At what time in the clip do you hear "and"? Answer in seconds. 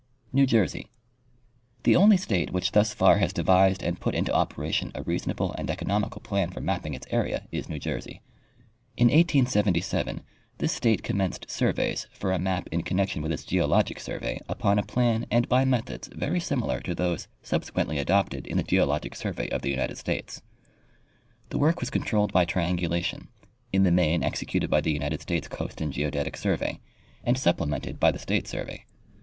3.83-3.99, 5.59-5.69, 15.29-15.47, 25.79-25.93, 27.23-27.37